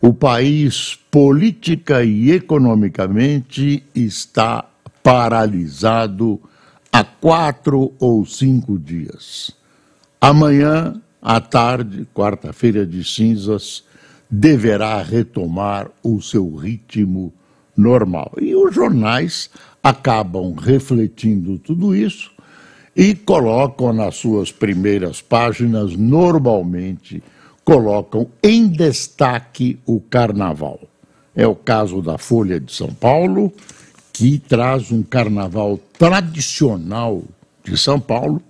[0.00, 4.64] o país, política e economicamente, está
[5.02, 6.40] paralisado
[6.92, 9.50] há quatro ou cinco dias.
[10.20, 13.84] Amanhã, à tarde, quarta-feira de cinzas,
[14.30, 17.32] deverá retomar o seu ritmo
[17.76, 18.32] normal.
[18.40, 19.50] E os jornais
[19.82, 22.30] acabam refletindo tudo isso
[22.94, 27.22] e colocam nas suas primeiras páginas, normalmente,
[27.64, 30.80] colocam em destaque o carnaval.
[31.34, 33.52] É o caso da Folha de São Paulo,
[34.12, 37.22] que traz um carnaval tradicional
[37.62, 38.42] de São Paulo,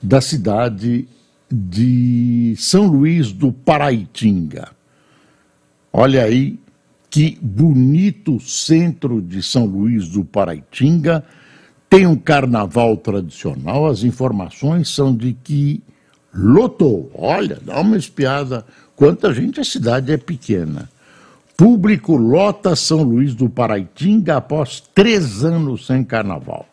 [0.00, 1.08] da cidade
[1.50, 4.70] de São Luís do Paraitinga.
[5.92, 6.58] Olha aí
[7.10, 11.24] que bonito centro de São Luís do Paraitinga.
[11.88, 13.86] Tem um carnaval tradicional.
[13.86, 15.80] As informações são de que
[16.34, 17.10] lotou.
[17.14, 18.66] Olha, dá uma espiada.
[18.96, 20.88] Quanta gente, a cidade é pequena.
[21.56, 26.68] Público lota São Luís do Paraitinga após três anos sem carnaval.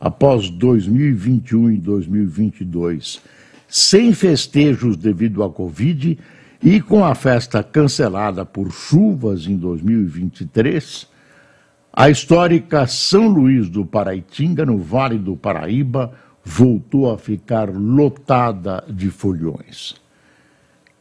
[0.00, 3.20] Após 2021 e 2022,
[3.68, 6.18] sem festejos devido à Covid
[6.62, 11.08] e com a festa cancelada por chuvas em 2023,
[11.92, 16.12] a histórica São Luís do Paraitinga, no Vale do Paraíba,
[16.44, 19.94] voltou a ficar lotada de folhões.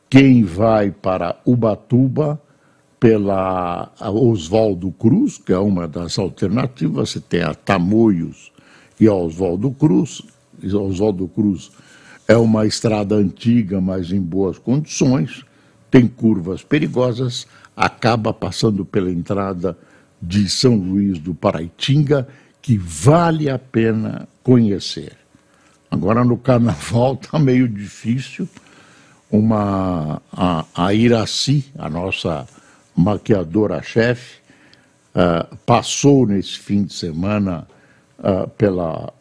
[0.09, 2.41] Quem vai para Ubatuba
[2.99, 8.51] pela Oswaldo Cruz, que é uma das alternativas, você tem a Tamoios
[8.99, 10.21] e a Oswaldo Cruz.
[10.63, 11.71] Oswaldo Cruz
[12.27, 15.43] é uma estrada antiga, mas em boas condições,
[15.89, 19.77] tem curvas perigosas, acaba passando pela entrada
[20.21, 22.27] de São Luís do Paraitinga,
[22.61, 25.20] que vale a pena conhecer.
[25.91, 28.47] Agora no carnaval está meio difícil.
[29.29, 32.47] Uma, a, a Iraci, a nossa
[32.95, 34.39] maquiadora-chefe,
[35.15, 37.67] uh, passou nesse fim de semana
[38.19, 39.13] uh, pela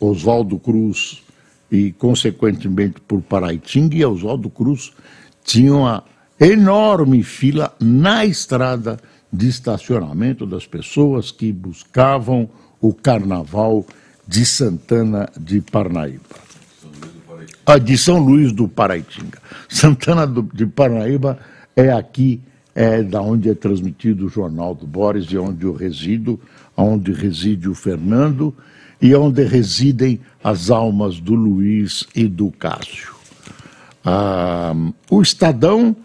[0.00, 1.22] Oswaldo Cruz
[1.70, 4.92] e, consequentemente, por Paraitinga, e Oswaldo Cruz
[5.44, 6.04] tinha uma
[6.40, 8.98] enorme fila na estrada
[9.32, 12.48] de estacionamento das pessoas que buscavam
[12.80, 13.84] o carnaval
[14.30, 16.36] de Santana de Parnaíba.
[17.66, 19.40] Ah, de São Luís do Paraitinga.
[19.68, 21.36] Santana do, de Parnaíba
[21.74, 22.40] é aqui,
[22.72, 26.38] é da onde é transmitido o Jornal do Boris, e onde eu resido,
[26.76, 28.54] onde reside o Fernando
[29.02, 33.12] e onde residem as almas do Luiz e do Cássio.
[34.04, 34.72] Ah,
[35.10, 35.96] o Estadão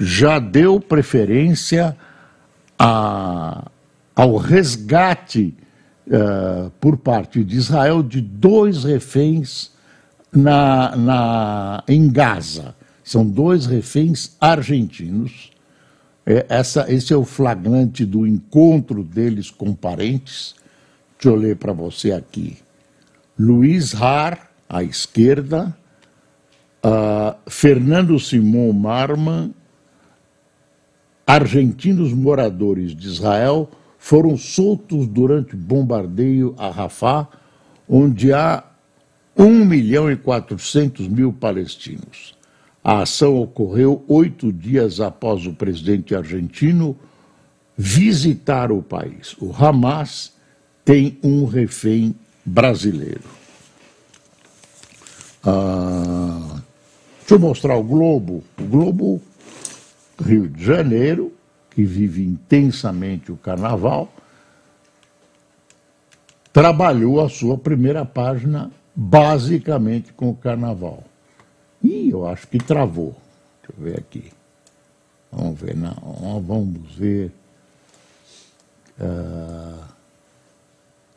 [0.00, 1.96] já deu preferência
[2.76, 3.70] a,
[4.16, 5.54] ao resgate
[6.08, 9.70] uh, por parte de Israel de dois reféns
[10.32, 12.74] na, na, em Gaza.
[13.04, 15.50] São dois reféns argentinos.
[16.26, 20.54] É, essa, esse é o flagrante do encontro deles com parentes.
[21.18, 22.58] Deixa eu ler para você aqui.
[23.38, 25.74] Luiz Har, à esquerda,
[26.84, 29.54] uh, Fernando Simon Marman,
[31.26, 37.28] argentinos moradores de Israel, foram soltos durante bombardeio a Rafah,
[37.88, 38.64] onde há
[39.36, 42.34] 1 milhão e 400 mil palestinos.
[42.82, 46.96] A ação ocorreu oito dias após o presidente argentino
[47.76, 49.36] visitar o país.
[49.38, 50.32] O Hamas
[50.84, 52.14] tem um refém
[52.44, 53.38] brasileiro.
[55.44, 56.60] Ah,
[57.20, 58.42] deixa eu mostrar o Globo.
[58.58, 59.22] O Globo,
[60.24, 61.32] Rio de Janeiro,
[61.78, 64.12] que vive intensamente o carnaval,
[66.52, 71.04] trabalhou a sua primeira página basicamente com o carnaval.
[71.80, 73.14] E eu acho que travou.
[73.62, 74.24] Deixa eu ver aqui.
[75.30, 77.30] Vamos ver, não, vamos ver.
[78.98, 79.84] Uh,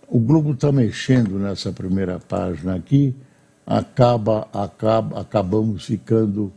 [0.07, 3.15] o Globo está mexendo nessa primeira página aqui,
[3.65, 6.53] acaba, acaba, acabamos ficando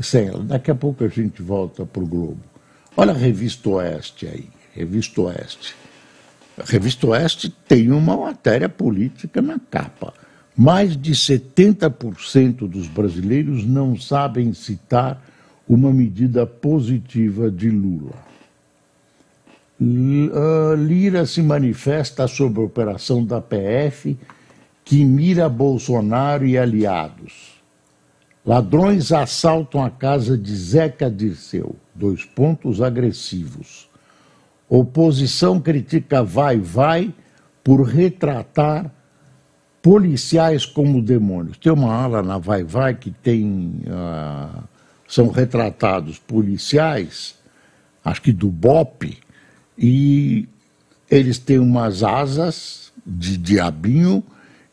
[0.00, 0.42] sem ela.
[0.42, 2.49] Daqui a pouco a gente volta para o Globo.
[2.96, 5.74] Olha a Revista Oeste aí, Revista Oeste.
[6.58, 10.12] A Revista Oeste tem uma matéria política na capa.
[10.56, 15.22] Mais de 70% dos brasileiros não sabem citar
[15.68, 18.30] uma medida positiva de Lula.
[19.80, 24.16] Ah, Lira se manifesta sobre a operação da PF
[24.84, 27.59] que mira Bolsonaro e aliados.
[28.44, 31.76] Ladrões assaltam a casa de Zeca Dirceu.
[31.94, 33.88] Dois pontos agressivos.
[34.68, 37.12] Oposição critica Vai Vai
[37.62, 38.90] por retratar
[39.82, 41.58] policiais como demônios.
[41.58, 43.82] Tem uma ala na Vai Vai que tem.
[43.86, 44.62] Uh,
[45.10, 47.34] são retratados policiais,
[48.04, 49.18] acho que do BOP,
[49.76, 50.48] e
[51.10, 54.22] eles têm umas asas de diabinho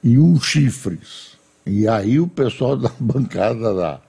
[0.04, 1.37] e uns chifres.
[1.68, 4.00] E aí o pessoal da bancada da,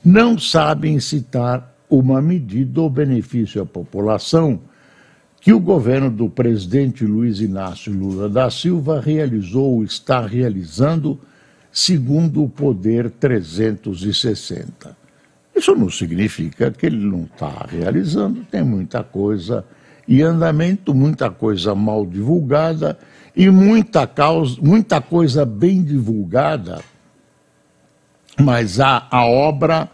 [0.04, 4.58] não sabem citar uma medida ou benefício à população
[5.40, 11.20] que o governo do presidente Luiz Inácio Lula da Silva realizou ou está realizando,
[11.70, 14.96] segundo o Poder 360.
[15.54, 19.64] Isso não significa que ele não está realizando, tem muita coisa
[20.08, 22.98] em andamento, muita coisa mal divulgada
[23.34, 26.82] e muita, causa, muita coisa bem divulgada,
[28.38, 29.88] mas a, a obra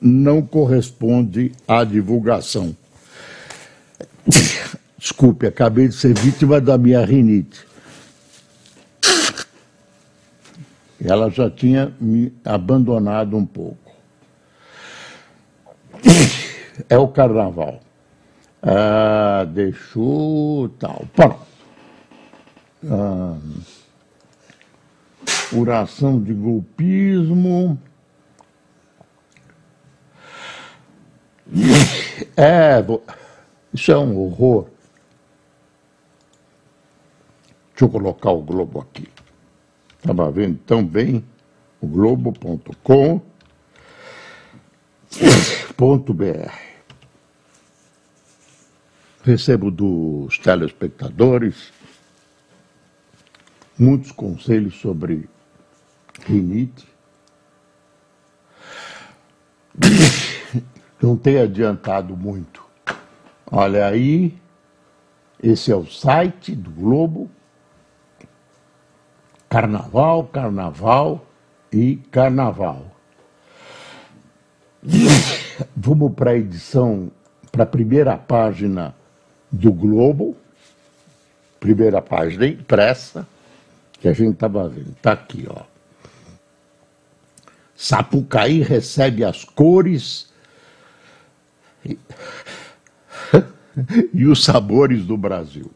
[0.00, 2.74] não corresponde à divulgação.
[4.98, 7.66] Desculpe, acabei de ser vítima da minha rinite.
[11.02, 13.90] Ela já tinha me abandonado um pouco.
[16.88, 17.80] É o carnaval.
[18.62, 21.06] Ah, deixou tal.
[21.16, 21.49] Pronto
[22.88, 23.38] ah,
[25.52, 27.78] oração de golpismo.
[32.36, 32.84] É,
[33.72, 34.66] isso é um horror.
[37.70, 39.08] Deixa eu colocar o Globo aqui.
[39.98, 41.24] Estava vendo tão bem
[41.80, 43.20] o globo.com.br.
[49.22, 51.72] Recebo dos telespectadores
[53.80, 55.28] muitos conselhos sobre
[56.26, 56.86] rinite.
[61.02, 62.62] Não tem adiantado muito.
[63.50, 64.36] Olha aí,
[65.42, 67.30] esse é o site do Globo.
[69.48, 71.26] Carnaval, carnaval
[71.72, 72.84] e carnaval.
[75.74, 77.10] Vamos para a edição,
[77.50, 78.94] para a primeira página
[79.50, 80.36] do Globo,
[81.58, 83.26] primeira página impressa
[84.00, 84.90] que a gente estava vendo.
[84.90, 85.62] Está aqui, ó.
[87.76, 90.30] Sapucaí recebe as cores
[91.84, 91.98] e,
[94.12, 95.70] e os sabores do Brasil.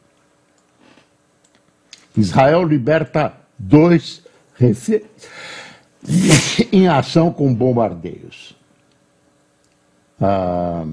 [2.17, 4.23] Israel liberta dois
[6.73, 8.57] em ação com bombardeios.
[10.21, 10.87] Ah,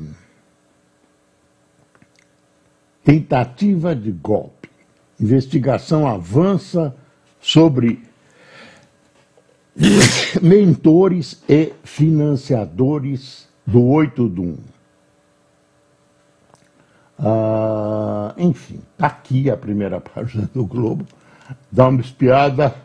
[3.03, 4.69] tentativa de golpe.
[5.19, 6.95] Investigação avança
[7.41, 8.03] sobre
[10.41, 14.57] mentores e financiadores do 8 do 1.
[17.23, 21.05] Ah, enfim, está aqui a primeira página do Globo.
[21.71, 22.75] Dá uma espiada.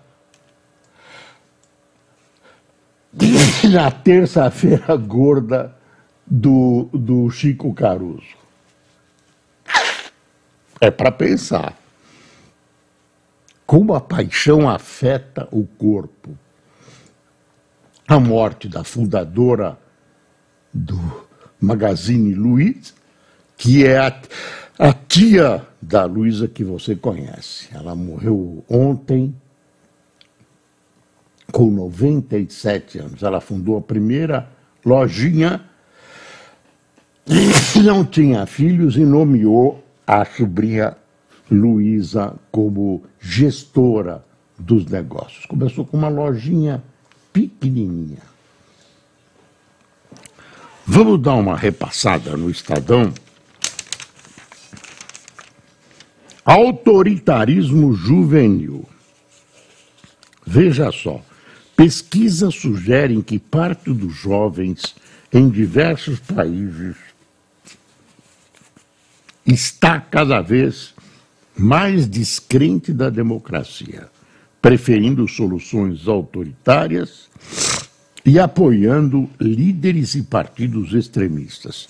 [3.71, 5.75] Na terça-feira gorda
[6.27, 8.37] do, do Chico Caruso.
[10.79, 11.75] É para pensar
[13.67, 16.39] como a paixão afeta o corpo.
[18.07, 19.77] A morte da fundadora
[20.73, 21.27] do
[21.61, 22.95] Magazine Luiza,
[23.57, 24.21] que é a,
[24.79, 27.69] a tia da Luísa que você conhece.
[27.75, 29.35] Ela morreu ontem,
[31.51, 33.23] com 97 anos.
[33.23, 34.49] Ela fundou a primeira
[34.85, 35.65] lojinha,
[37.83, 40.97] não tinha filhos e nomeou a sobrinha
[41.51, 44.25] Luísa como gestora
[44.59, 45.47] dos negócios.
[45.47, 46.83] Começou com uma lojinha
[47.33, 48.19] pequenininha.
[50.87, 53.13] Vamos dar uma repassada no Estadão.
[56.45, 58.89] Autoritarismo juvenil.
[60.47, 61.21] Veja só,
[61.75, 64.95] pesquisas sugerem que parte dos jovens
[65.33, 66.97] em diversos países
[69.45, 70.95] está cada vez
[71.57, 74.09] mais descrente da democracia,
[74.61, 77.29] preferindo soluções autoritárias
[78.25, 81.87] e apoiando líderes e partidos extremistas.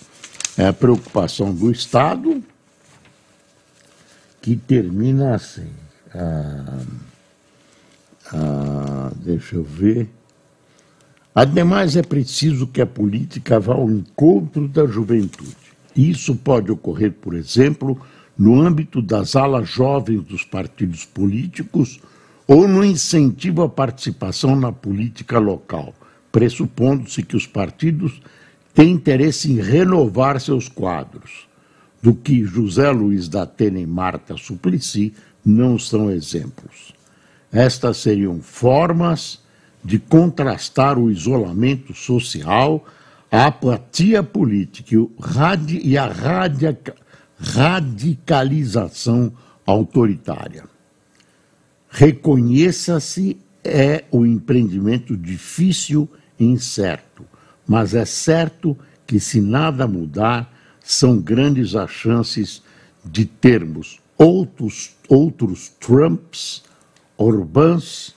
[0.57, 2.43] É a preocupação do Estado
[4.41, 5.69] que termina assim.
[6.15, 6.79] Ah,
[8.33, 10.09] ah, deixa eu ver.
[11.35, 15.57] Ademais, é preciso que a política vá ao encontro da juventude.
[15.95, 18.01] Isso pode ocorrer, por exemplo,
[18.39, 22.01] no âmbito das alas jovens dos partidos políticos
[22.47, 25.95] ou no incentivo à participação na política local,
[26.31, 28.21] pressupondo-se que os partidos
[28.75, 31.49] têm interesse em renovar seus quadros,
[32.03, 35.15] do que José Luiz da Atena e Marta Suplicy
[35.45, 36.93] não são exemplos.
[37.51, 39.41] Estas seriam formas
[39.83, 42.85] de contrastar o isolamento social,
[43.31, 44.95] a apatia política
[45.83, 46.07] e a
[47.39, 49.33] radicalização
[49.67, 50.65] autoritária.
[51.89, 57.25] Reconheça-se é o empreendimento difícil e incerto,
[57.67, 60.53] mas é certo que se nada mudar,
[60.83, 62.63] são grandes as chances
[63.05, 66.63] de termos outros, outros Trumps,
[67.17, 68.15] Orbãs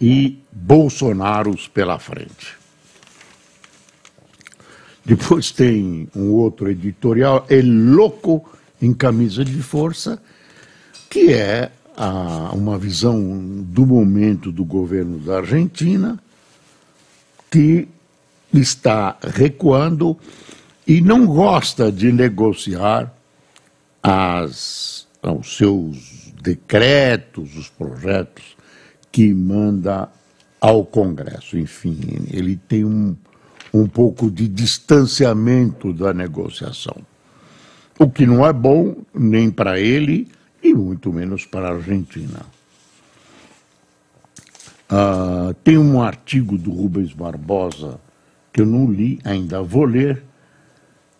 [0.00, 2.56] e Bolsonaros pela frente.
[5.04, 8.48] Depois tem um outro editorial, El Louco
[8.82, 10.20] em Camisa de Força,
[11.08, 13.22] que é a, uma visão
[13.62, 16.18] do momento do governo da Argentina,
[17.48, 17.86] que
[18.52, 20.18] está recuando
[20.86, 23.14] e não gosta de negociar
[24.02, 28.56] as, os seus decretos, os projetos
[29.12, 30.08] que manda
[30.60, 31.56] ao Congresso.
[31.56, 31.98] Enfim,
[32.30, 33.16] ele tem um,
[33.72, 36.96] um pouco de distanciamento da negociação.
[38.02, 40.26] O que não é bom nem para ele
[40.60, 42.40] e muito menos para a Argentina.
[44.90, 48.00] Uh, tem um artigo do Rubens Barbosa
[48.52, 50.20] que eu não li, ainda vou ler,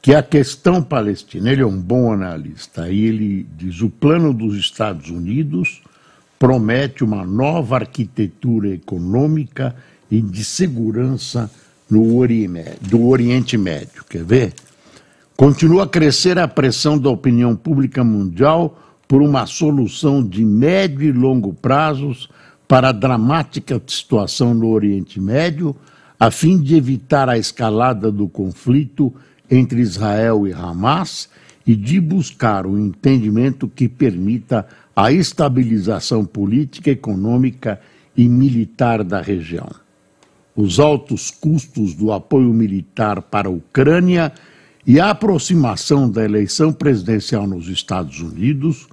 [0.03, 4.57] que a questão palestina, ele é um bom analista, e ele diz o plano dos
[4.57, 5.83] Estados Unidos
[6.37, 9.77] promete uma nova arquitetura econômica
[10.11, 11.49] e de segurança
[11.89, 14.05] no Oriente, Oriente Médio.
[14.11, 14.55] Quer ver?
[15.37, 21.12] Continua a crescer a pressão da opinião pública mundial por uma solução de médio e
[21.12, 22.29] longo prazos
[22.69, 25.75] para a dramática situação no Oriente Médio,
[26.19, 29.12] a fim de evitar a escalada do conflito
[29.51, 31.29] entre Israel e Hamas
[31.67, 37.81] e de buscar um entendimento que permita a estabilização política, econômica
[38.17, 39.69] e militar da região.
[40.55, 44.33] Os altos custos do apoio militar para a Ucrânia
[44.87, 48.89] e a aproximação da eleição presidencial nos Estados Unidos,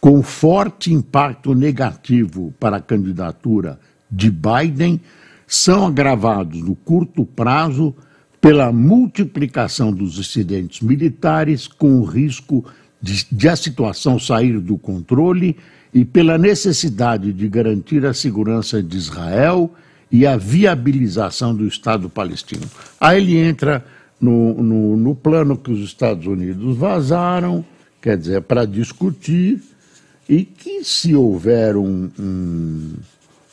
[0.00, 3.78] com forte impacto negativo para a candidatura
[4.10, 5.00] de Biden,
[5.46, 7.94] são agravados no curto prazo
[8.40, 12.64] pela multiplicação dos incidentes militares, com o risco
[13.00, 15.56] de, de a situação sair do controle
[15.92, 19.72] e pela necessidade de garantir a segurança de Israel
[20.10, 22.66] e a viabilização do Estado palestino.
[23.00, 23.84] Aí ele entra
[24.22, 27.64] no, no, no plano que os Estados Unidos vazaram,
[28.00, 29.60] quer dizer, para discutir,
[30.28, 32.92] e que se houver um, um,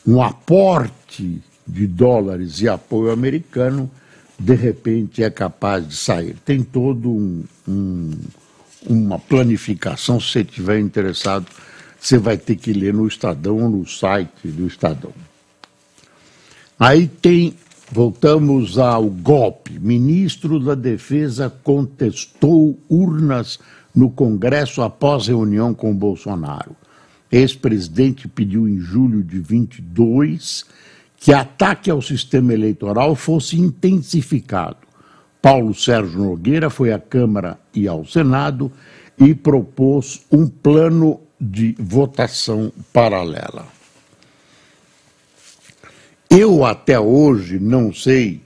[0.06, 3.90] um aporte de dólares e apoio americano,
[4.38, 6.36] de repente é capaz de sair.
[6.44, 8.10] Tem todo um, um,
[8.86, 11.46] uma planificação, se você estiver interessado,
[12.00, 15.12] você vai ter que ler no Estadão, no site do Estadão.
[16.78, 17.54] Aí tem,
[17.90, 19.78] voltamos ao golpe.
[19.78, 23.58] Ministro da Defesa contestou urnas
[23.94, 26.76] no Congresso após reunião com Bolsonaro.
[27.30, 30.64] Ex-presidente pediu em julho de 22
[31.16, 34.78] que ataque ao sistema eleitoral fosse intensificado.
[35.42, 38.70] Paulo Sérgio Nogueira foi à Câmara e ao Senado
[39.18, 43.79] e propôs um plano de votação paralela.
[46.30, 48.40] Eu até hoje não sei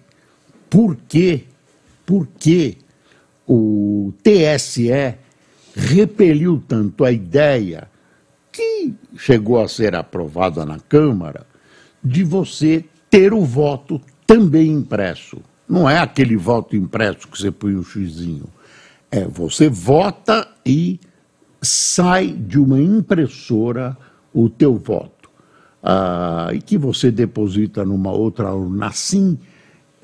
[0.71, 1.45] por que,
[2.07, 2.79] por que
[3.47, 5.15] o TSE
[5.77, 7.89] repeliu tanto a ideia
[8.51, 11.47] que chegou a ser aprovada na Câmara
[12.03, 15.43] de você ter o voto também impresso.
[15.69, 18.47] Não é aquele voto impresso que você põe o um xizinho.
[19.11, 20.99] É, você vota e
[21.61, 23.97] sai de uma impressora
[24.33, 25.24] o teu voto.
[25.87, 28.87] Ah, e que você deposita numa outra urna.
[28.87, 29.39] Assim,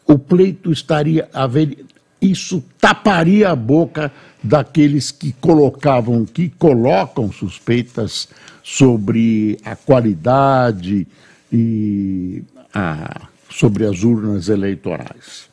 [0.06, 1.86] o pleito estaria haver,
[2.20, 8.28] isso taparia a boca daqueles que colocavam, que colocam suspeitas
[8.62, 11.08] sobre a qualidade
[11.50, 12.42] e
[12.74, 15.48] a, sobre as urnas eleitorais.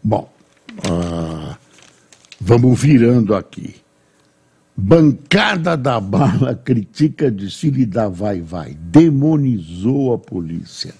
[0.00, 0.32] Bom,
[0.86, 1.56] uh,
[2.40, 3.83] vamos virando aqui.
[4.76, 10.92] Bancada da bala critica desfile da Vai Vai, demonizou a polícia.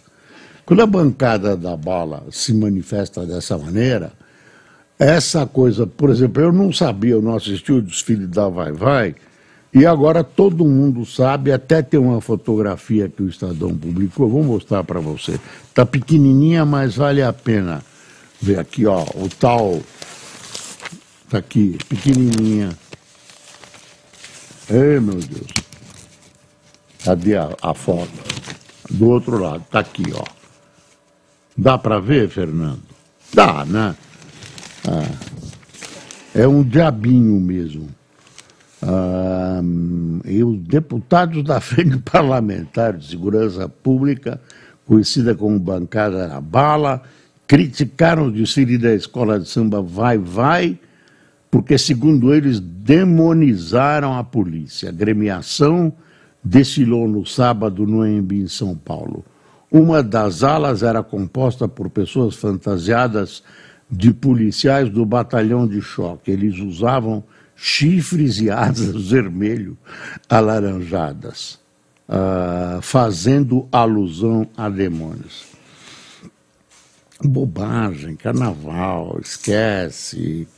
[0.65, 4.13] Quando a bancada da bala se manifesta dessa maneira,
[4.99, 9.15] essa coisa, por exemplo, eu não sabia, eu não assisti o desfile da Vai Vai,
[9.75, 14.85] e agora todo mundo sabe, até tem uma fotografia que o Estadão publicou, vou mostrar
[14.85, 15.39] para você.
[15.69, 17.83] Está pequenininha, mas vale a pena
[18.41, 19.81] ver aqui, ó, o tal,
[21.25, 22.71] está aqui, pequenininha.
[24.71, 25.53] Ei, meu Deus.
[27.05, 28.11] Cadê a, a foto?
[28.91, 30.25] Do outro lado, está aqui, ó.
[31.57, 32.83] Dá para ver, Fernando?
[33.33, 33.95] Dá, né?
[34.87, 35.11] Ah,
[36.35, 37.89] é um diabinho mesmo.
[38.83, 39.61] Ah,
[40.25, 44.41] e os deputados da Frente Parlamentar de Segurança Pública,
[44.87, 47.03] conhecida como Bancada na Bala,
[47.47, 50.79] criticaram o desfile da escola de samba Vai Vai,
[51.55, 54.89] porque, segundo eles, demonizaram a polícia.
[54.89, 55.93] A gremiação
[56.43, 59.25] desfilou no sábado no EMB em São Paulo.
[59.71, 63.45] Uma das alas era composta por pessoas fantasiadas
[63.89, 66.33] de policiais do batalhão de choque.
[66.33, 67.23] Eles usavam
[67.55, 69.79] chifres e asas vermelho
[70.29, 71.61] alaranjadas,
[72.09, 75.45] uh, fazendo alusão a demônios.
[77.23, 80.49] Bobagem, carnaval, esquece,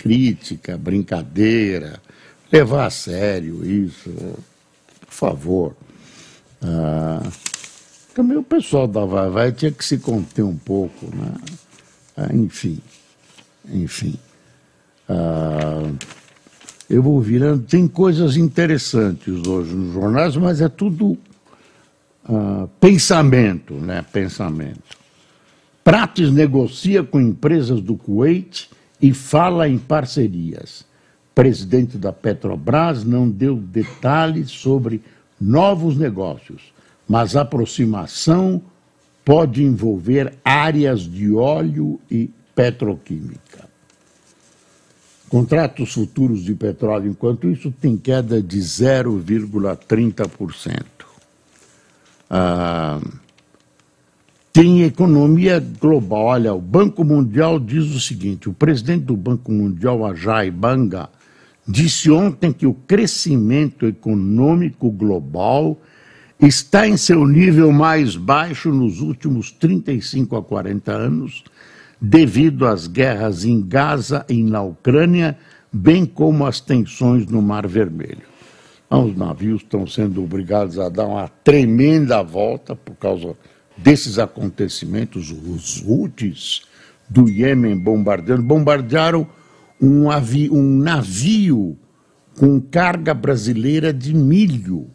[0.00, 2.00] crítica, brincadeira,
[2.50, 4.10] levar a sério isso,
[5.00, 5.76] por favor.
[6.62, 7.30] Uh,
[8.14, 11.34] também o pessoal da Vai Vai tinha que se conter um pouco, né?
[12.16, 12.80] Uh, enfim,
[13.70, 14.14] enfim.
[15.06, 15.94] Uh,
[16.88, 17.64] eu vou virando.
[17.64, 21.18] Tem coisas interessantes hoje nos jornais, mas é tudo
[22.26, 24.02] uh, pensamento, né?
[24.10, 24.98] Pensamento.
[25.84, 28.70] Prates negocia com empresas do Kuwait
[29.00, 30.84] e fala em parcerias.
[31.34, 35.00] Presidente da Petrobras não deu detalhes sobre
[35.40, 36.72] novos negócios,
[37.08, 38.60] mas a aproximação
[39.24, 43.70] pode envolver áreas de óleo e petroquímica.
[45.28, 50.84] Contratos futuros de petróleo, enquanto isso, tem queda de 0,30%.
[52.28, 53.00] Ah,
[54.52, 56.24] tem economia global.
[56.26, 61.08] Olha, o Banco Mundial diz o seguinte: o presidente do Banco Mundial, Ajay Banga,
[61.66, 65.80] disse ontem que o crescimento econômico global
[66.40, 71.44] está em seu nível mais baixo nos últimos 35 a 40 anos
[72.00, 75.36] devido às guerras em Gaza e na Ucrânia,
[75.70, 78.30] bem como as tensões no Mar Vermelho.
[78.86, 83.36] Então, os navios estão sendo obrigados a dar uma tremenda volta por causa
[83.82, 85.30] desses acontecimentos.
[85.30, 86.62] Os Houthis
[87.08, 89.26] do Iêmen bombardeando, bombardearam
[89.80, 90.06] um,
[90.52, 91.76] um navio
[92.38, 94.88] com carga brasileira de milho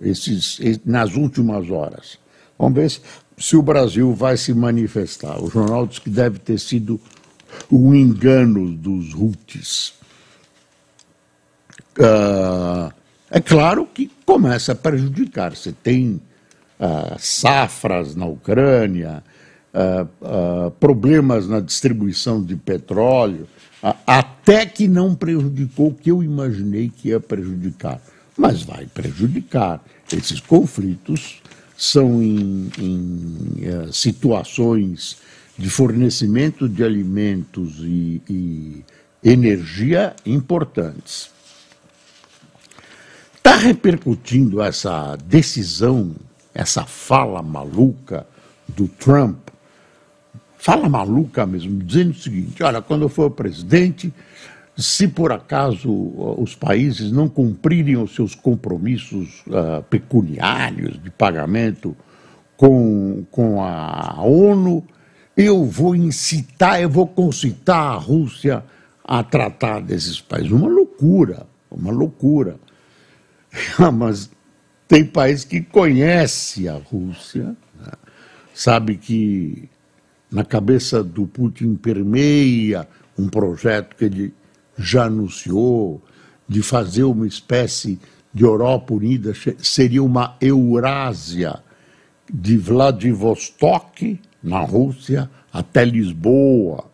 [0.00, 2.18] esses, nas últimas horas.
[2.58, 3.00] Vamos ver se
[3.38, 5.42] se o Brasil vai se manifestar.
[5.42, 7.00] O jornal diz que deve ter sido
[7.70, 9.94] um engano dos Houthis.
[11.98, 12.92] Uh,
[13.30, 15.54] é claro que começa a prejudicar.
[15.54, 16.20] Você tem
[16.78, 19.22] uh, safras na Ucrânia,
[19.74, 23.48] uh, problemas na distribuição de petróleo,
[24.06, 28.00] até que não prejudicou o que eu imaginei que ia prejudicar.
[28.36, 29.82] Mas vai prejudicar.
[30.12, 31.42] Esses conflitos
[31.76, 35.18] são em, em uh, situações
[35.56, 38.84] de fornecimento de alimentos e, e
[39.22, 41.30] energia importantes.
[43.36, 46.14] Está repercutindo essa decisão,
[46.58, 48.26] essa fala maluca
[48.66, 49.38] do Trump,
[50.58, 54.12] fala maluca mesmo, dizendo o seguinte: olha, quando eu for presidente,
[54.76, 55.88] se por acaso
[56.36, 61.96] os países não cumprirem os seus compromissos uh, pecuniários de pagamento
[62.56, 64.84] com, com a ONU,
[65.36, 68.64] eu vou incitar, eu vou concitar a Rússia
[69.04, 70.50] a tratar desses países.
[70.50, 72.56] Uma loucura, uma loucura.
[73.94, 74.28] Mas
[74.88, 77.92] tem país que conhece a Rússia, né?
[78.54, 79.68] sabe que
[80.30, 84.34] na cabeça do Putin permeia um projeto que ele
[84.76, 86.02] já anunciou
[86.48, 88.00] de fazer uma espécie
[88.32, 91.60] de Europa Unida, seria uma Eurásia
[92.32, 96.84] de Vladivostok, na Rússia, até Lisboa,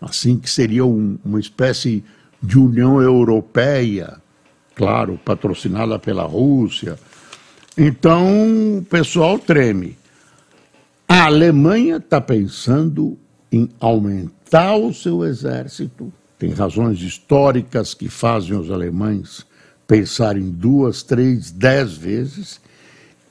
[0.00, 2.04] assim que seria um, uma espécie
[2.42, 4.16] de União Europeia,
[4.74, 6.98] claro, patrocinada pela Rússia.
[7.76, 9.96] Então, o pessoal treme.
[11.08, 13.18] A Alemanha está pensando
[13.50, 16.12] em aumentar o seu exército.
[16.38, 19.44] Tem razões históricas que fazem os alemães
[19.90, 22.60] pensarem duas, três, dez vezes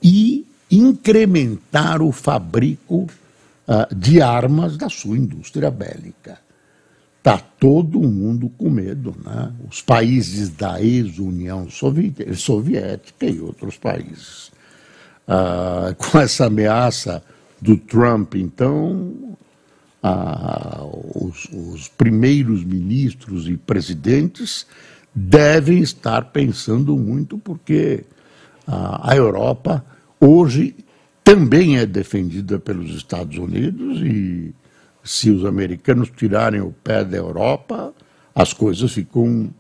[0.03, 3.07] e incrementar o fabrico
[3.65, 6.37] uh, de armas da sua indústria bélica.
[7.35, 9.53] Está todo mundo com medo, né?
[9.69, 14.51] Os países da ex-União Soviética e outros países.
[15.27, 17.23] Uh, com essa ameaça
[17.61, 19.37] do Trump, então,
[20.03, 24.65] uh, os, os primeiros ministros e presidentes
[25.13, 28.05] devem estar pensando muito, porque
[28.67, 29.83] a Europa
[30.19, 30.75] hoje
[31.23, 34.53] também é defendida pelos Estados Unidos e
[35.09, 37.91] se os americanos tirarem o pé da Europa,
[38.35, 39.51] as coisas ficam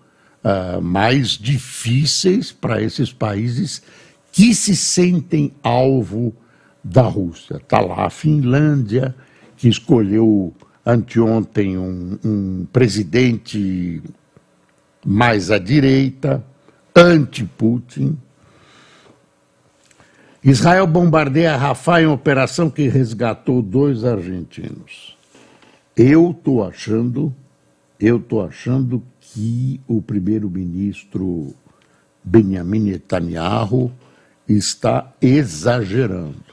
[0.43, 3.81] uh, mais difíceis para esses países
[4.31, 6.35] que se sentem alvo
[6.83, 7.55] da Rússia.
[7.55, 9.15] Está lá a Finlândia,
[9.57, 10.53] que escolheu
[10.85, 14.03] anteontem um, um presidente
[15.03, 16.45] mais à direita,
[16.95, 18.15] anti-Putin.
[20.43, 25.17] Israel bombardeia Rafah em operação que resgatou dois argentinos.
[26.01, 27.35] Eu estou achando,
[27.99, 31.53] eu estou achando que o primeiro-ministro
[32.23, 33.91] Benjamin Netanyahu
[34.47, 36.45] está exagerando.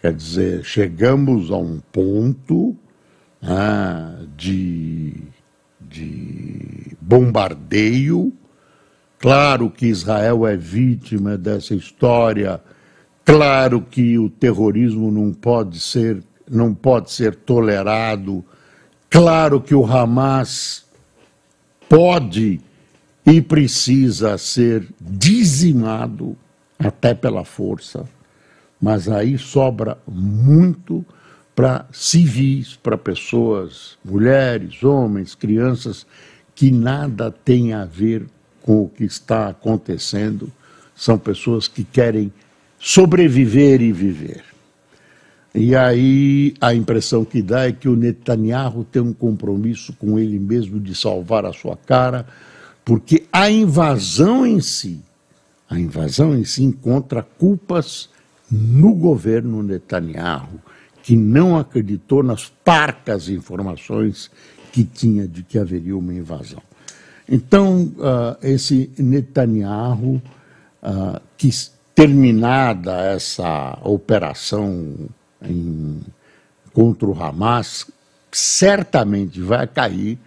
[0.00, 2.74] Quer dizer, chegamos a um ponto
[3.42, 5.14] ah, de
[5.80, 8.32] de bombardeio.
[9.18, 12.60] Claro que Israel é vítima dessa história.
[13.24, 18.44] Claro que o terrorismo não pode ser, não pode ser tolerado.
[19.10, 20.84] Claro que o Hamas
[21.88, 22.60] pode
[23.24, 26.36] e precisa ser dizimado
[26.78, 28.08] até pela força.
[28.80, 31.04] Mas aí sobra muito
[31.54, 36.06] para civis, para pessoas, mulheres, homens, crianças,
[36.54, 38.26] que nada tem a ver
[38.62, 40.52] com o que está acontecendo.
[40.94, 42.32] São pessoas que querem
[42.78, 44.47] sobreviver e viver.
[45.54, 50.38] E aí a impressão que dá é que o Netanyahu tem um compromisso com ele
[50.38, 52.26] mesmo de salvar a sua cara,
[52.84, 55.00] porque a invasão em si,
[55.68, 58.08] a invasão em si encontra culpas
[58.50, 60.60] no governo Netanyahu
[61.02, 64.30] que não acreditou nas parcas informações
[64.70, 66.60] que tinha de que haveria uma invasão.
[67.26, 70.20] Então, uh, esse Netanyahu,
[70.82, 71.48] uh, que
[71.94, 75.08] terminada essa operação
[75.42, 76.00] em,
[76.72, 77.86] contra o Hamas,
[78.30, 80.18] certamente vai cair.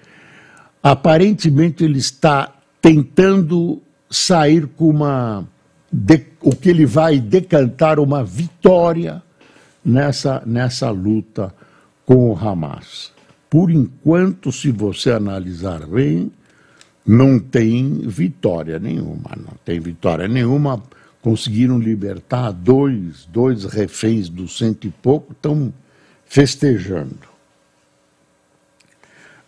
[0.82, 5.48] Aparentemente, ele está tentando sair com uma.
[5.92, 9.22] De, o que ele vai decantar uma vitória
[9.84, 11.54] nessa, nessa luta
[12.06, 13.12] com o Hamas.
[13.50, 16.32] Por enquanto, se você analisar bem,
[17.06, 20.82] não tem vitória nenhuma, não tem vitória nenhuma.
[21.22, 25.74] Conseguiram libertar dois, dois reféns do cento e pouco, estão
[26.26, 27.20] festejando.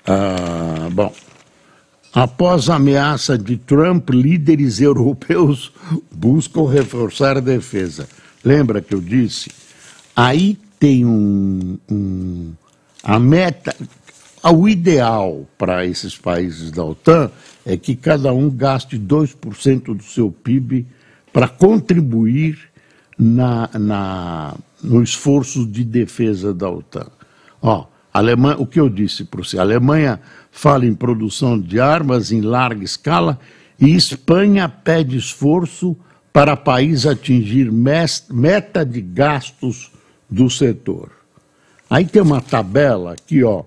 [0.06, 1.14] Ah, bom,
[2.14, 5.72] após a ameaça de Trump, líderes europeus
[6.12, 8.08] buscam reforçar a defesa.
[8.44, 9.50] Lembra que eu disse
[10.16, 12.54] Aí tem um, um
[13.04, 13.76] a meta,
[14.44, 17.32] o ideal para esses países da OTAN
[17.66, 20.86] é que cada um gaste 2% do seu PIB
[21.34, 22.60] para contribuir
[23.18, 27.08] na, na, no esforço de defesa da OTAN.
[27.62, 29.58] Ó, Alemanha, o que eu disse para você?
[29.58, 33.40] A Alemanha fala em produção de armas em larga escala
[33.80, 35.98] e Espanha pede esforço
[36.32, 39.92] para país atingir meta de gastos
[40.30, 41.12] do setor.
[41.90, 43.64] Aí tem uma tabela aqui, ó,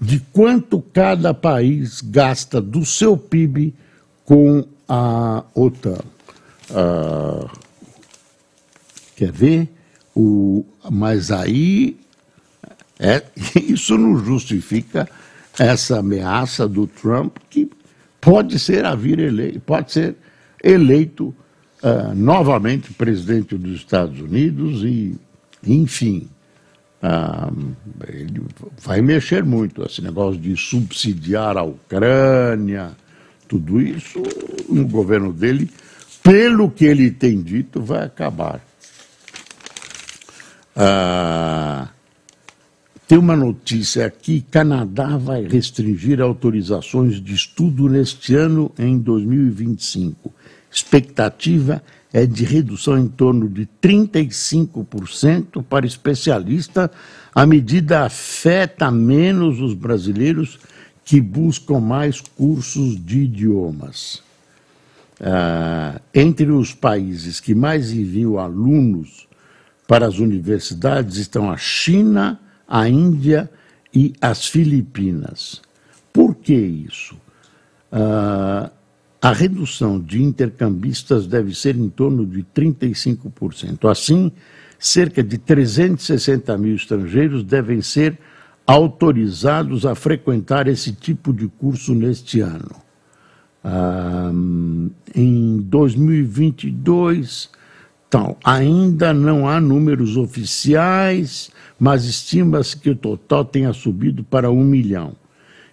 [0.00, 3.74] de quanto cada país gasta do seu PIB
[4.24, 5.98] com a OTAN.
[6.70, 7.50] Ah,
[9.16, 9.68] quer ver?
[10.14, 11.96] O, mas aí
[12.98, 13.22] é,
[13.68, 15.08] isso não justifica
[15.58, 17.70] essa ameaça do Trump que
[18.20, 20.16] pode ser a vir eleito, pode ser
[20.62, 21.34] eleito
[21.82, 25.16] uh, novamente presidente dos Estados Unidos e
[25.66, 26.28] enfim,
[27.02, 27.50] ah,
[28.08, 28.42] ele
[28.82, 29.82] vai mexer muito.
[29.84, 32.92] Esse negócio de subsidiar a Ucrânia,
[33.46, 34.22] tudo isso
[34.68, 35.70] no governo dele,
[36.24, 38.60] pelo que ele tem dito, vai acabar.
[40.74, 41.88] Ah,
[43.06, 50.32] Tem uma notícia aqui: Canadá vai restringir autorizações de estudo neste ano em 2025.
[50.72, 56.90] Expectativa é de redução em torno de 35% para especialista.
[57.34, 60.58] A medida afeta menos os brasileiros
[61.04, 64.23] que buscam mais cursos de idiomas.
[65.20, 69.28] Ah, entre os países que mais enviam alunos
[69.86, 73.50] para as universidades estão a China, a Índia
[73.94, 75.62] e as Filipinas.
[76.12, 77.16] Por que isso?
[77.92, 78.70] Ah,
[79.22, 83.90] a redução de intercambistas deve ser em torno de 35%.
[83.90, 84.30] Assim,
[84.78, 88.18] cerca de 360 mil estrangeiros devem ser
[88.66, 92.83] autorizados a frequentar esse tipo de curso neste ano.
[93.64, 94.30] Ah,
[95.14, 97.48] em 2022,
[98.06, 101.50] então, ainda não há números oficiais,
[101.80, 105.16] mas estima-se que o total tenha subido para um milhão.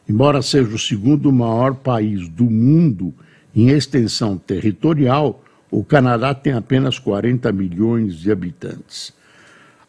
[0.09, 3.13] Embora seja o segundo maior país do mundo
[3.55, 9.13] em extensão territorial, o Canadá tem apenas 40 milhões de habitantes.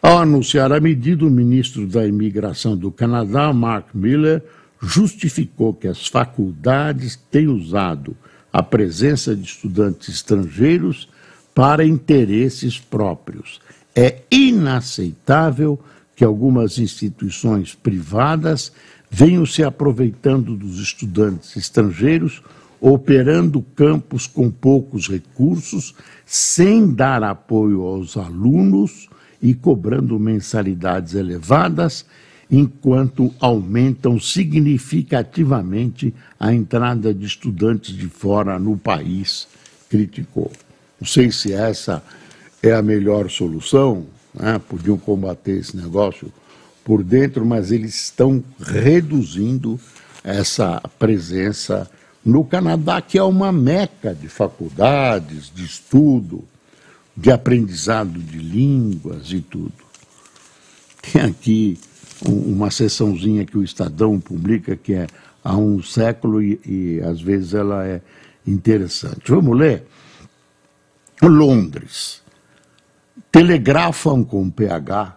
[0.03, 4.43] Ao anunciar a medida, o ministro da Imigração do Canadá, Mark Miller,
[4.83, 8.17] justificou que as faculdades têm usado
[8.53, 11.09] a presença de estudantes estrangeiros
[11.55, 13.61] para interesses próprios.
[13.95, 15.79] É inaceitável
[16.17, 18.73] que algumas instituições privadas
[19.11, 22.43] venham se aproveitando dos estudantes estrangeiros,
[22.81, 25.95] operando campos com poucos recursos,
[26.27, 29.09] sem dar apoio aos alunos
[29.41, 32.05] e cobrando mensalidades elevadas,
[32.53, 39.49] enquanto aumentam significativamente a entrada de estudantes de fora no país,
[39.89, 40.53] criticou.
[41.01, 42.05] Não sei se essa
[42.63, 44.61] é a melhor solução, né?
[44.69, 46.31] podiam combater esse negócio
[46.85, 49.81] por dentro, mas eles estão reduzindo
[50.23, 51.91] essa presença
[52.23, 56.45] no Canadá, que é uma meca de faculdades, de estudo,
[57.17, 59.73] de aprendizado de línguas e tudo.
[61.01, 61.79] Tem aqui
[62.27, 65.07] uma sessãozinha que o Estadão publica que é
[65.43, 68.01] há um século e, e às vezes ela é
[68.47, 69.31] interessante.
[69.31, 69.87] Vamos ler?
[71.23, 72.23] Londres.
[73.31, 75.17] Telegrafam com PH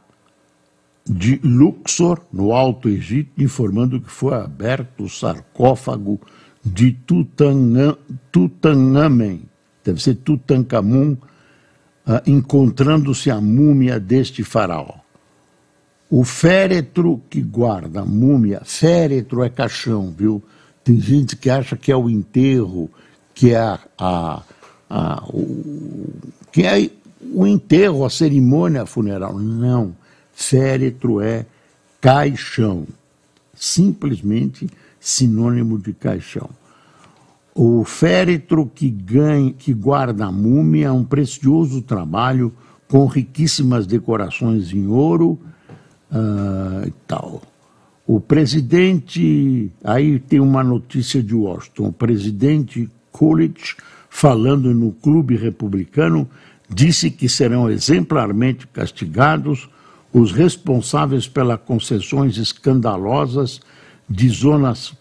[1.08, 6.20] de Luxor, no Alto Egito, informando que foi aberto o sarcófago
[6.66, 6.94] de
[8.32, 9.44] Tutankhamen,
[9.84, 15.05] deve ser Tutankhamun, uh, encontrando-se a múmia deste faraó.
[16.10, 20.42] O féretro que guarda a múmia, féretro é caixão, viu?
[20.84, 22.90] Tem gente que acha que é o enterro,
[23.34, 24.44] que é a, a,
[24.88, 26.14] a o,
[26.52, 26.90] que é
[27.34, 29.40] o enterro, a cerimônia funeral.
[29.40, 29.96] Não,
[30.32, 31.46] féretro é
[32.00, 32.86] caixão,
[33.56, 36.50] simplesmente sinônimo de caixão.
[37.54, 42.54] O féretro que, ganha, que guarda a múmia é um precioso trabalho
[42.88, 45.40] com riquíssimas decorações em ouro
[46.16, 47.42] uh, e tal.
[48.08, 53.76] O presidente, aí tem uma notícia de Washington, o presidente Coolidge,
[54.10, 56.30] falando no clube republicano,
[56.70, 59.70] disse que serão exemplarmente castigados
[60.14, 63.60] os responsáveis pelas concessões escandalosas
[64.10, 64.94] de zonas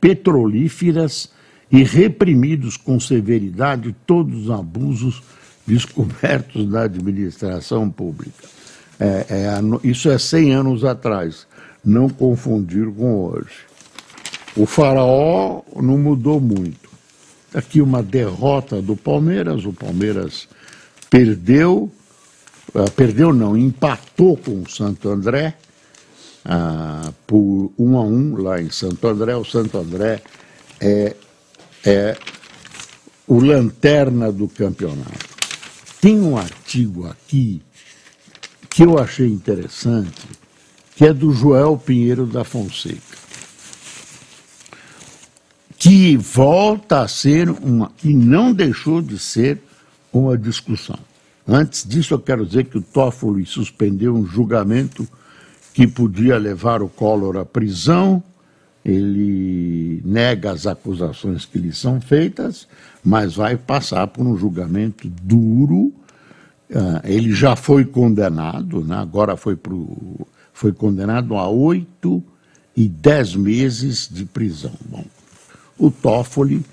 [0.00, 1.30] petrolíferas
[1.70, 5.22] e reprimidos com severidade todos os abusos
[5.66, 8.59] descobertos na administração pública.
[9.00, 11.46] É, é, isso é 100 anos atrás,
[11.82, 13.64] não confundir com hoje.
[14.54, 16.90] O faraó não mudou muito.
[17.54, 20.46] Aqui uma derrota do Palmeiras, o Palmeiras
[21.08, 21.90] perdeu,
[22.74, 25.56] uh, perdeu não, empatou com o Santo André,
[26.44, 29.34] ah, por um a um lá em Santo André.
[29.36, 30.22] O Santo André
[30.80, 31.14] é,
[31.84, 32.16] é
[33.26, 35.30] o lanterna do campeonato.
[36.00, 37.60] Tem um artigo aqui
[38.70, 40.26] que eu achei interessante,
[40.96, 43.18] que é do Joel Pinheiro da Fonseca,
[45.76, 49.60] que volta a ser uma, que não deixou de ser
[50.12, 50.98] uma discussão.
[51.46, 55.08] Antes disso, eu quero dizer que o Toffoli suspendeu um julgamento
[55.72, 58.22] que podia levar o Collor à prisão.
[58.84, 62.68] Ele nega as acusações que lhe são feitas,
[63.04, 65.92] mas vai passar por um julgamento duro.
[66.70, 68.96] Uh, ele já foi condenado, né?
[68.96, 72.22] agora foi, pro, foi condenado a oito
[72.76, 74.72] e dez meses de prisão.
[74.86, 75.04] Bom,
[75.76, 76.64] o Toffoli,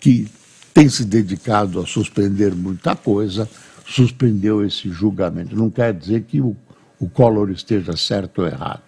[0.00, 0.28] que
[0.74, 3.48] tem se dedicado a suspender muita coisa,
[3.86, 5.56] suspendeu esse julgamento.
[5.56, 6.56] Não quer dizer que o
[6.98, 8.82] o Collor esteja certo ou errado.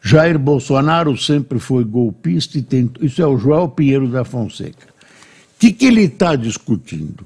[0.00, 3.04] Jair Bolsonaro sempre foi golpista e tentou.
[3.04, 4.88] Isso é o Joel Pinheiro da Fonseca.
[4.88, 7.24] O que, que ele está discutindo?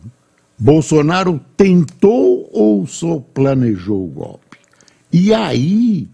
[0.58, 4.58] Bolsonaro tentou ou só planejou o golpe?
[5.12, 6.08] E aí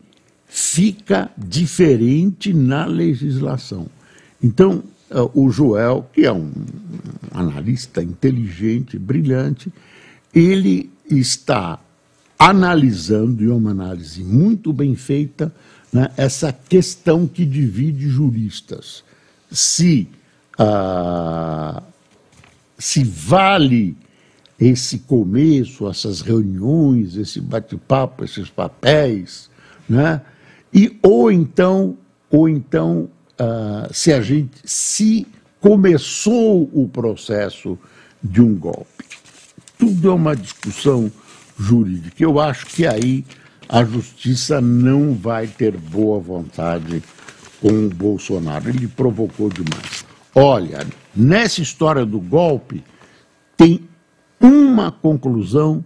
[0.47, 3.87] fica diferente na legislação.
[4.43, 6.51] Então, eh, o Joel, que é um
[7.31, 9.73] analista inteligente, brilhante,
[10.35, 11.79] ele está
[12.39, 15.55] analisando, e é uma análise muito bem feita,
[15.93, 19.05] né, essa questão que divide juristas.
[19.51, 20.09] Se,
[20.59, 21.83] ah,
[22.79, 23.97] se vale
[24.63, 29.51] esse começo, essas reuniões, esse bate-papo, esses papéis,
[29.89, 30.21] né?
[30.73, 31.97] E ou então,
[32.31, 35.27] ou então, uh, se a gente se
[35.61, 37.77] começou o processo
[38.23, 39.05] de um golpe.
[39.77, 41.11] Tudo é uma discussão
[41.59, 42.23] jurídica.
[42.23, 43.25] Eu acho que aí
[43.69, 47.03] a justiça não vai ter boa vontade
[47.61, 48.69] com o Bolsonaro.
[48.69, 50.05] Ele provocou demais.
[50.35, 52.83] Olha, nessa história do golpe,
[53.57, 53.89] tem
[54.43, 55.85] uma conclusão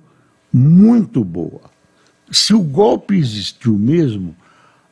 [0.52, 1.60] muito boa.
[2.30, 4.34] Se o golpe existiu mesmo,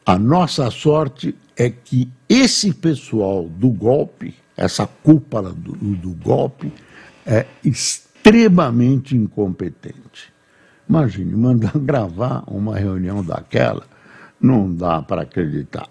[0.04, 6.70] a nossa sorte é que esse pessoal do golpe, essa cúpula do, do golpe,
[7.24, 10.32] é extremamente incompetente.
[10.88, 13.86] Imagine, mandar gravar uma reunião daquela,
[14.40, 15.88] não dá para acreditar.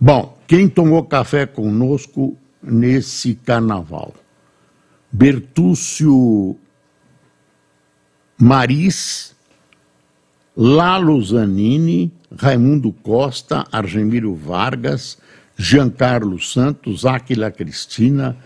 [0.00, 4.14] Bom, quem tomou café conosco nesse carnaval?
[5.10, 6.56] Bertúcio
[8.38, 9.34] Maris,
[10.56, 15.18] Lalo Zanini, Raimundo Costa, Argemiro Vargas,
[15.56, 18.36] Giancarlo Santos, Áquila Cristina,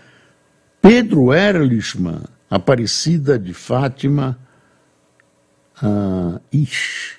[0.81, 4.37] Pedro Erlichman, Aparecida de Fátima,
[6.51, 7.15] ixi,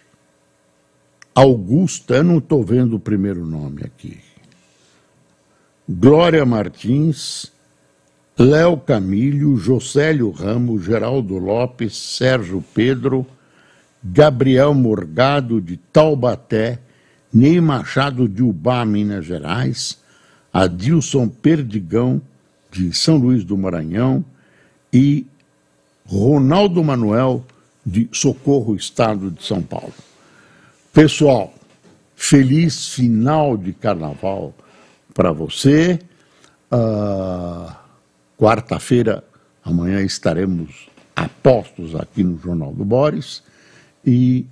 [1.35, 4.19] Augusta, eu não estou vendo o primeiro nome aqui.
[5.89, 7.52] Glória Martins,
[8.39, 13.27] Léo Camílio, Josélio Ramos, Geraldo Lopes, Sérgio Pedro,
[14.03, 16.79] Gabriel Morgado de Taubaté,
[17.33, 19.99] Ney Machado de Ubá, Minas Gerais,
[20.53, 22.21] Adilson Perdigão
[22.71, 24.25] de São Luís do Maranhão
[24.91, 25.27] e
[26.07, 27.45] Ronaldo Manuel
[27.85, 29.93] de Socorro, Estado de São Paulo.
[30.93, 31.53] Pessoal,
[32.17, 34.55] feliz final de carnaval
[35.15, 35.99] para você.
[36.71, 37.82] Uh
[38.43, 39.23] Quarta-feira,
[39.65, 43.41] amanhã estaremos apostos aqui no Jornal do Boris
[44.05, 44.49] e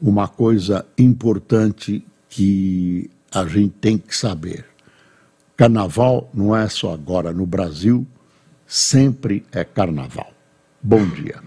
[0.00, 4.66] uma coisa importante que a gente tem que saber.
[5.56, 8.04] Carnaval não é só agora no Brasil,
[8.66, 10.32] sempre é carnaval.
[10.82, 11.40] Bom dia.